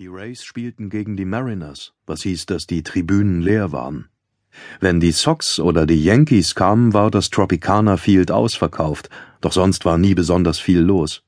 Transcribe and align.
Die 0.00 0.08
Rays 0.08 0.42
spielten 0.42 0.88
gegen 0.88 1.14
die 1.14 1.26
Mariners, 1.26 1.92
was 2.06 2.22
hieß, 2.22 2.46
dass 2.46 2.66
die 2.66 2.82
Tribünen 2.82 3.42
leer 3.42 3.70
waren. 3.70 4.08
Wenn 4.80 4.98
die 4.98 5.12
Sox 5.12 5.60
oder 5.60 5.84
die 5.84 6.02
Yankees 6.02 6.54
kamen, 6.54 6.94
war 6.94 7.10
das 7.10 7.28
Tropicana 7.28 7.98
Field 7.98 8.30
ausverkauft, 8.30 9.10
doch 9.42 9.52
sonst 9.52 9.84
war 9.84 9.98
nie 9.98 10.14
besonders 10.14 10.58
viel 10.58 10.80
los. 10.80 11.22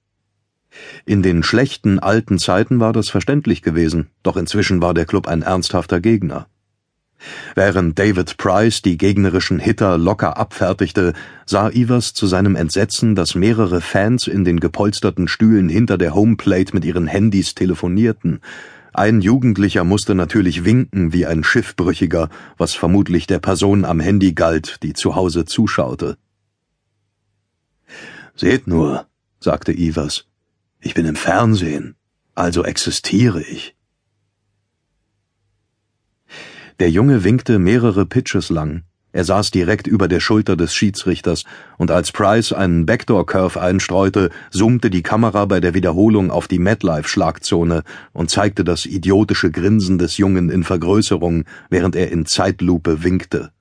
In 1.05 1.23
den 1.23 1.43
schlechten 1.43 1.99
alten 1.99 2.39
Zeiten 2.39 2.81
war 2.81 2.95
das 2.95 3.11
verständlich 3.11 3.61
gewesen, 3.61 4.09
doch 4.23 4.39
inzwischen 4.39 4.81
war 4.81 4.95
der 4.95 5.05
Club 5.05 5.29
ein 5.29 5.43
ernsthafter 5.43 6.01
Gegner. 6.01 6.49
Während 7.55 7.99
David 7.99 8.37
Price 8.37 8.83
die 8.83 8.97
gegnerischen 8.97 9.59
Hitter 9.59 9.99
locker 9.99 10.37
abfertigte, 10.37 11.13
sah 11.47 11.71
Ivers 11.71 12.15
zu 12.15 12.27
seinem 12.27 12.57
Entsetzen, 12.57 13.15
dass 13.15 13.35
mehrere 13.35 13.81
Fans 13.81 14.27
in 14.27 14.45
den 14.45 14.61
gepolsterten 14.61 15.29
Stühlen 15.29 15.69
hinter 15.69 15.99
der 15.99 16.15
Homeplate 16.15 16.75
mit 16.75 16.85
ihren 16.85 17.07
Handys 17.07 17.55
telefonierten. 17.55 18.41
Ein 18.95 19.23
Jugendlicher 19.23 19.85
musste 19.85 20.15
natürlich 20.15 20.65
winken 20.65 21.13
wie 21.13 21.25
ein 21.25 21.45
Schiffbrüchiger, 21.45 22.29
was 22.59 22.75
vermutlich 22.75 23.27
der 23.27 23.39
Person 23.39 23.85
am 23.85 24.01
Handy 24.01 24.35
galt, 24.35 24.83
die 24.83 24.93
zu 24.93 25.15
Hause 25.15 25.47
zuschaute. 25.47 26.19
Seht 28.35 28.67
nur, 28.67 29.07
sagte 29.41 29.73
Ivers, 29.73 30.27
ich 30.81 30.95
bin 30.95 31.07
im 31.07 31.17
Fernsehen, 31.17 31.97
also 32.35 32.65
existiere 32.65 33.41
ich. 33.41 33.75
Der 36.83 36.91
Junge 36.91 37.23
winkte 37.23 37.61
mehrere 37.61 38.07
Pitches 38.07 38.51
lang. 38.51 38.83
Er 39.13 39.23
saß 39.23 39.53
direkt 39.53 39.87
über 39.87 40.09
der 40.09 40.19
Schulter 40.19 40.57
des 40.57 40.75
Schiedsrichters, 40.75 41.45
und 41.79 41.93
als 41.93 42.11
Price 42.11 42.53
einen 42.53 42.87
Backdoor-Curve 42.87 43.61
einstreute, 43.61 44.31
zoomte 44.51 44.91
die 44.91 45.05
Kamera 45.05 45.45
bei 45.45 45.61
der 45.61 45.75
Wiederholung 45.75 46.33
auf 46.33 46.49
die 46.49 46.59
MetLife-Schlagzone 46.59 47.85
und 48.13 48.31
zeigte 48.31 48.65
das 48.65 48.85
idiotische 48.85 49.53
Grinsen 49.53 49.99
des 49.99 50.17
Jungen 50.17 50.51
in 50.51 50.65
Vergrößerung, 50.65 51.45
während 51.71 51.95
er 51.95 52.11
in 52.11 52.27
Zeitlupe 52.27 53.05
winkte. 53.05 53.53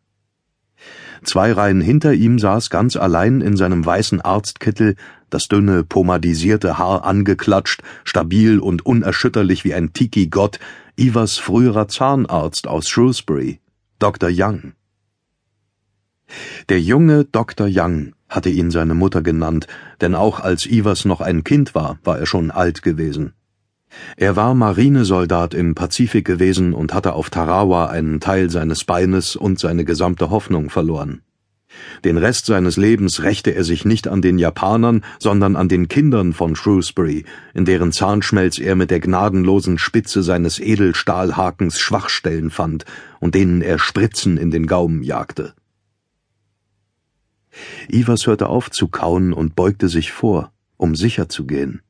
Zwei 1.24 1.52
Reihen 1.52 1.82
hinter 1.82 2.14
ihm 2.14 2.40
saß 2.40 2.70
ganz 2.70 2.96
allein 2.96 3.42
in 3.42 3.56
seinem 3.56 3.86
weißen 3.86 4.22
Arztkittel, 4.22 4.96
das 5.30 5.48
dünne, 5.48 5.84
pomadisierte 5.84 6.78
Haar 6.78 7.06
angeklatscht, 7.06 7.82
stabil 8.04 8.60
und 8.60 8.86
unerschütterlich 8.86 9.64
wie 9.64 9.74
ein 9.74 9.94
Tiki-Gott, 9.94 10.60
Ivers 10.98 11.38
früherer 11.38 11.88
Zahnarzt 11.88 12.68
aus 12.68 12.90
Shrewsbury, 12.90 13.60
Dr. 14.00 14.30
Young. 14.32 14.74
Der 16.70 16.80
junge 16.80 17.26
Dr. 17.26 17.68
Young 17.70 18.14
hatte 18.30 18.50
ihn 18.50 18.72
seine 18.72 18.96
Mutter 18.96 19.22
genannt, 19.22 19.68
denn 20.00 20.16
auch 20.16 20.40
als 20.40 20.66
Ivers 20.66 21.06
noch 21.06 21.22
ein 21.22 21.44
Kind 21.44 21.76
war, 21.76 22.00
war 22.04 22.20
er 22.20 22.26
schon 22.26 22.52
alt 22.52 22.82
gewesen. 22.82 23.34
Er 24.18 24.36
war 24.36 24.54
Marinesoldat 24.54 25.54
im 25.54 25.76
Pazifik 25.76 26.26
gewesen 26.26 26.74
und 26.74 26.94
hatte 26.94 27.14
auf 27.14 27.30
Tarawa 27.30 27.88
einen 27.88 28.20
Teil 28.20 28.50
seines 28.50 28.84
Beines 28.84 29.36
und 29.36 29.60
seine 29.60 29.86
gesamte 29.86 30.30
Hoffnung 30.30 30.70
verloren. 30.70 31.22
Den 32.04 32.18
Rest 32.18 32.46
seines 32.46 32.78
Lebens 32.78 33.24
rächte 33.24 33.52
er 33.52 33.64
sich 33.64 33.86
nicht 33.86 34.08
an 34.08 34.22
den 34.22 34.38
Japanern, 34.38 35.04
sondern 35.20 35.56
an 35.56 35.70
den 35.70 35.88
Kindern 35.88 36.34
von 36.34 36.56
Shrewsbury, 36.56 37.26
in 37.54 37.66
deren 37.66 37.92
Zahnschmelz 37.92 38.60
er 38.60 38.76
mit 38.76 38.92
der 38.92 39.00
gnadenlosen 39.00 39.78
Spitze 39.78 40.24
seines 40.24 40.60
Edelstahlhakens 40.60 41.80
Schwachstellen 41.80 42.50
fand 42.50 42.86
und 43.20 43.36
denen 43.36 43.62
er 43.62 43.80
Spritzen 43.80 44.38
in 44.38 44.52
den 44.52 44.68
Gaumen 44.68 45.04
jagte. 45.04 45.54
Ivers 47.90 48.28
hörte 48.28 48.48
auf 48.48 48.72
zu 48.72 48.88
kauen 48.88 49.34
und 49.34 49.56
beugte 49.56 49.90
sich 49.90 50.12
vor, 50.12 50.52
um 50.78 50.96
sicher 50.96 51.30
zu 51.30 51.46
gehen. 51.46 51.82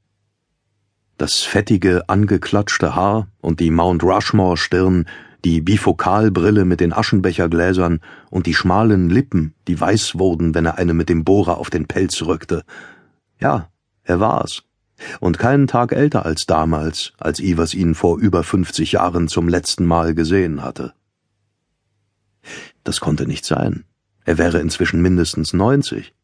Das 1.22 1.44
fettige, 1.44 2.10
angeklatschte 2.10 2.96
Haar 2.96 3.28
und 3.42 3.60
die 3.60 3.70
Mount 3.70 4.02
Rushmore 4.02 4.58
Stirn 4.58 5.06
die 5.46 5.62
Bifokalbrille 5.62 6.66
mit 6.66 6.80
den 6.80 6.94
Aschenbechergläsern 6.94 8.00
und 8.32 8.48
die 8.48 8.56
schmalen 8.56 9.08
Lippen, 9.08 9.54
die 9.68 9.80
weiß 9.80 10.18
wurden, 10.18 10.56
wenn 10.56 10.66
er 10.66 10.80
eine 10.80 10.96
mit 10.96 11.10
dem 11.10 11.24
Bohrer 11.24 11.60
auf 11.60 11.70
den 11.70 11.86
Pelz 11.86 12.24
rückte. 12.24 12.64
Ja, 13.40 13.70
er 14.02 14.20
war's. 14.20 14.64
Und 15.20 15.38
keinen 15.38 15.68
Tag 15.68 15.92
älter 15.92 16.26
als 16.26 16.48
damals, 16.48 17.14
als 17.20 17.40
Ivers 17.40 17.76
ihn 17.76 17.94
vor 17.94 18.18
über 18.18 18.44
fünfzig 18.44 18.94
Jahren 18.94 19.28
zum 19.28 19.48
letzten 19.48 19.86
Mal 19.86 20.16
gesehen 20.16 20.64
hatte. 20.64 20.96
Das 22.84 23.00
konnte 23.00 23.28
nicht 23.28 23.46
sein. 23.46 23.84
Er 24.26 24.40
wäre 24.40 24.58
inzwischen 24.58 25.04
mindestens 25.04 25.54
neunzig. 25.54 26.16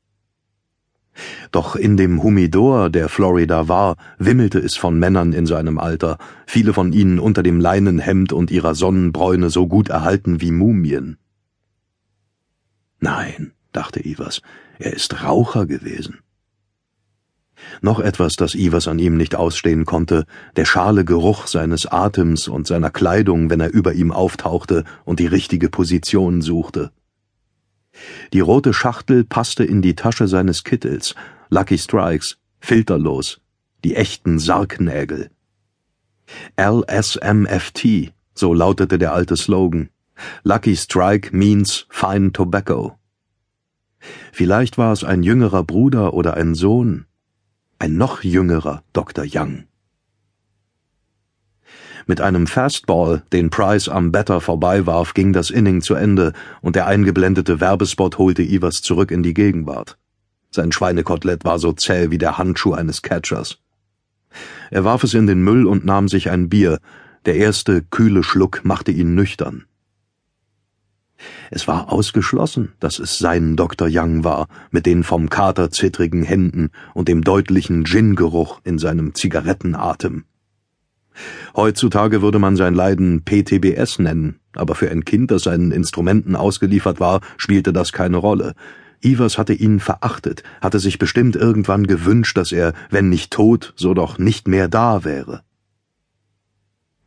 Doch 1.51 1.75
in 1.75 1.97
dem 1.97 2.21
Humidor, 2.23 2.89
der 2.89 3.09
Florida 3.09 3.67
war, 3.67 3.97
wimmelte 4.17 4.59
es 4.59 4.75
von 4.75 4.99
Männern 4.99 5.33
in 5.33 5.45
seinem 5.45 5.77
Alter, 5.77 6.17
viele 6.45 6.73
von 6.73 6.93
ihnen 6.93 7.19
unter 7.19 7.43
dem 7.43 7.59
Leinenhemd 7.59 8.33
und 8.33 8.51
ihrer 8.51 8.75
Sonnenbräune 8.75 9.49
so 9.49 9.67
gut 9.67 9.89
erhalten 9.89 10.41
wie 10.41 10.51
Mumien. 10.51 11.17
Nein, 12.99 13.53
dachte 13.71 14.03
Ivers, 14.05 14.41
er 14.79 14.93
ist 14.93 15.23
Raucher 15.23 15.65
gewesen. 15.65 16.19
Noch 17.81 17.99
etwas, 17.99 18.35
das 18.35 18.55
Ivers 18.55 18.87
an 18.87 18.99
ihm 18.99 19.17
nicht 19.17 19.35
ausstehen 19.35 19.85
konnte, 19.85 20.25
der 20.55 20.65
schale 20.65 21.05
Geruch 21.05 21.47
seines 21.47 21.85
Atems 21.85 22.47
und 22.47 22.67
seiner 22.67 22.91
Kleidung, 22.91 23.49
wenn 23.49 23.59
er 23.59 23.73
über 23.73 23.93
ihm 23.93 24.11
auftauchte 24.11 24.83
und 25.05 25.19
die 25.19 25.27
richtige 25.27 25.69
Position 25.69 26.41
suchte. 26.41 26.91
Die 28.33 28.39
rote 28.39 28.73
Schachtel 28.73 29.23
passte 29.23 29.63
in 29.63 29.81
die 29.81 29.95
Tasche 29.95 30.27
seines 30.27 30.63
Kittels. 30.63 31.15
Lucky 31.49 31.77
Strikes, 31.77 32.37
filterlos, 32.59 33.39
die 33.83 33.95
echten 33.95 34.39
Sargnägel. 34.39 35.29
LSMFT, 36.59 38.13
so 38.33 38.53
lautete 38.53 38.97
der 38.97 39.13
alte 39.13 39.37
Slogan. 39.37 39.89
Lucky 40.43 40.75
Strike 40.75 41.35
means 41.35 41.85
fine 41.89 42.31
tobacco. 42.31 42.97
Vielleicht 44.31 44.77
war 44.77 44.91
es 44.91 45.03
ein 45.03 45.23
jüngerer 45.23 45.63
Bruder 45.63 46.13
oder 46.13 46.35
ein 46.35 46.55
Sohn, 46.55 47.05
ein 47.79 47.97
noch 47.97 48.23
jüngerer 48.23 48.83
Dr. 48.93 49.25
Young. 49.27 49.65
Mit 52.09 52.21
einem 52.21 52.47
Fastball, 52.47 53.23
den 53.33 53.49
Price 53.49 53.89
am 53.89 54.13
Batter 54.13 54.39
vorbeiwarf, 54.39 55.13
ging 55.13 55.33
das 55.33 55.49
Inning 55.49 55.81
zu 55.81 55.93
Ende 55.93 56.31
und 56.61 56.77
der 56.77 56.87
eingeblendete 56.87 57.59
Werbespot 57.59 58.17
holte 58.17 58.43
Ivers 58.43 58.81
zurück 58.81 59.11
in 59.11 59.23
die 59.23 59.33
Gegenwart. 59.33 59.97
Sein 60.49 60.71
Schweinekotelett 60.71 61.43
war 61.43 61.59
so 61.59 61.73
zäh 61.73 62.09
wie 62.09 62.17
der 62.17 62.37
Handschuh 62.37 62.71
eines 62.71 63.01
Catchers. 63.01 63.59
Er 64.71 64.85
warf 64.85 65.03
es 65.03 65.13
in 65.15 65.27
den 65.27 65.43
Müll 65.43 65.67
und 65.67 65.83
nahm 65.83 66.07
sich 66.07 66.29
ein 66.29 66.47
Bier. 66.47 66.79
Der 67.25 67.35
erste 67.35 67.81
kühle 67.81 68.23
Schluck 68.23 68.61
machte 68.63 68.91
ihn 68.91 69.13
nüchtern. 69.13 69.65
Es 71.51 71.67
war 71.67 71.91
ausgeschlossen, 71.91 72.71
dass 72.79 72.99
es 72.99 73.17
sein 73.17 73.57
Dr. 73.57 73.89
Young 73.91 74.23
war, 74.23 74.47
mit 74.71 74.85
den 74.85 75.03
vom 75.03 75.29
Kater 75.29 75.71
zittrigen 75.71 76.23
Händen 76.23 76.69
und 76.93 77.09
dem 77.09 77.21
deutlichen 77.21 77.83
Gin-Geruch 77.83 78.61
in 78.63 78.77
seinem 78.77 79.13
Zigarettenatem. 79.13 80.23
Heutzutage 81.55 82.21
würde 82.21 82.39
man 82.39 82.55
sein 82.55 82.73
Leiden 82.73 83.23
PTBS 83.23 83.99
nennen, 83.99 84.39
aber 84.53 84.75
für 84.75 84.89
ein 84.91 85.05
Kind, 85.05 85.31
das 85.31 85.43
seinen 85.43 85.71
Instrumenten 85.71 86.35
ausgeliefert 86.35 86.99
war, 86.99 87.21
spielte 87.37 87.73
das 87.73 87.91
keine 87.91 88.17
Rolle. 88.17 88.53
Ivers 89.01 89.37
hatte 89.37 89.53
ihn 89.53 89.79
verachtet, 89.79 90.43
hatte 90.61 90.79
sich 90.79 90.97
bestimmt 90.97 91.35
irgendwann 91.35 91.85
gewünscht, 91.85 92.37
dass 92.37 92.51
er, 92.51 92.73
wenn 92.89 93.09
nicht 93.09 93.31
tot, 93.31 93.73
so 93.75 93.93
doch 93.93 94.17
nicht 94.17 94.47
mehr 94.47 94.67
da 94.67 95.03
wäre. 95.03 95.41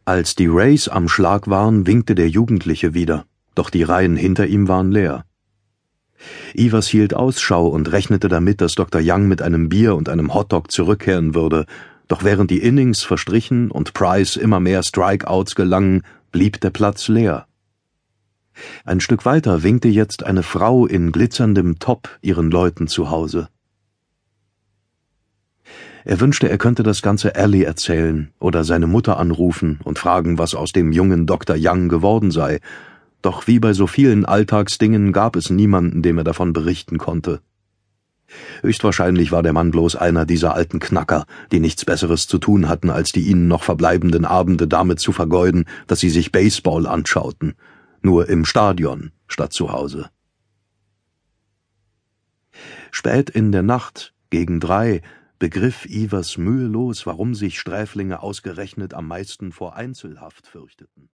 Als 0.05 0.35
die 0.35 0.47
Rays 0.47 0.89
am 0.89 1.09
Schlag 1.09 1.49
waren, 1.49 1.87
winkte 1.87 2.15
der 2.15 2.29
Jugendliche 2.29 2.95
wieder, 2.95 3.27
doch 3.55 3.71
die 3.71 3.83
Reihen 3.83 4.17
hinter 4.17 4.47
ihm 4.47 4.69
waren 4.69 4.91
leer. 4.91 5.25
Ivers 6.55 6.89
hielt 6.89 7.15
Ausschau 7.15 7.67
und 7.69 7.93
rechnete 7.93 8.29
damit, 8.29 8.61
dass 8.61 8.75
Dr. 8.75 9.01
Young 9.03 9.29
mit 9.29 9.43
einem 9.43 9.69
Bier 9.69 9.95
und 9.95 10.09
einem 10.09 10.35
Hotdog 10.35 10.71
zurückkehren 10.71 11.35
würde, 11.35 11.67
doch 12.11 12.25
während 12.25 12.51
die 12.51 12.59
Innings 12.59 13.05
verstrichen 13.05 13.71
und 13.71 13.95
Price 13.95 14.35
immer 14.35 14.59
mehr 14.59 14.83
Strikeouts 14.83 15.55
gelangen, 15.55 16.03
blieb 16.33 16.61
der 16.61 16.71
Platz 16.71 17.07
leer. 17.07 17.47
Ein 18.85 18.99
Stück 18.99 19.25
weiter 19.25 19.63
winkte 19.63 19.87
jetzt 19.87 20.25
eine 20.25 20.43
Frau 20.43 20.87
in 20.87 21.13
glitzerndem 21.13 21.79
Top 21.79 22.19
ihren 22.21 22.51
Leuten 22.51 22.89
zu 22.89 23.11
Hause. 23.11 23.49
Er 26.05 26.19
wünschte, 26.19 26.49
er 26.49 26.59
könnte 26.59 26.83
das 26.83 27.01
ganze 27.01 27.37
Ellie 27.37 27.65
erzählen 27.65 28.33
oder 28.41 28.65
seine 28.65 28.89
Mutter 28.89 29.17
anrufen 29.17 29.79
und 29.85 29.97
fragen, 29.97 30.37
was 30.37 30.57
aus 30.57 30.73
dem 30.73 30.91
jungen 30.91 31.27
Dr. 31.27 31.55
Young 31.57 31.89
geworden 31.89 32.33
sei, 32.33 32.59
doch 33.23 33.47
wie 33.47 33.61
bei 33.61 33.73
so 33.73 33.87
vielen 33.87 34.25
Alltagsdingen 34.25 35.13
gab 35.13 35.37
es 35.37 35.49
niemanden, 35.49 36.03
dem 36.03 36.19
er 36.19 36.25
davon 36.25 36.53
berichten 36.55 36.99
konnte. 36.99 37.41
Höchstwahrscheinlich 38.63 39.33
war 39.33 39.43
der 39.43 39.53
Mann 39.53 39.71
bloß 39.71 39.97
einer 39.97 40.27
dieser 40.27 40.55
alten 40.55 40.79
Knacker, 40.79 41.27
die 41.53 41.61
nichts 41.61 41.85
Besseres 41.85 42.27
zu 42.27 42.39
tun 42.39 42.69
hatten, 42.69 42.91
als 42.91 43.13
die 43.13 43.23
ihnen 43.23 43.49
noch 43.49 43.63
verbleibenden 43.63 44.25
Abende 44.25 44.69
damit 44.69 45.01
zu 45.01 45.13
vergeuden, 45.13 45.65
dass 45.87 46.01
sie 46.01 46.11
sich 46.11 46.33
Baseball 46.33 46.87
anschauten, 46.87 47.55
nur 48.03 48.29
im 48.29 48.45
Stadion 48.45 49.13
statt 49.27 49.53
zu 49.53 49.73
Hause. 49.73 50.11
Spät 52.91 53.31
in 53.31 53.53
der 53.53 53.63
Nacht, 53.63 54.15
gegen 54.31 54.61
drei, 54.61 55.03
begriff 55.39 55.87
Ivers 55.87 56.37
mühelos, 56.37 57.07
warum 57.07 57.35
sich 57.35 57.59
Sträflinge 57.59 58.21
ausgerechnet 58.21 58.95
am 58.95 59.07
meisten 59.09 59.53
vor 59.53 59.77
Einzelhaft 59.77 60.47
fürchteten 60.47 61.09